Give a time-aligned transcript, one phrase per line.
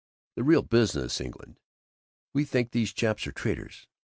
[0.35, 1.59] The real business England,
[2.33, 3.85] we think those chaps are traitors.